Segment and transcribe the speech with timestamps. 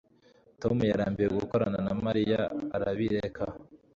[0.61, 2.41] tom yarambiwe gukorana na mariya
[2.75, 3.43] arabireka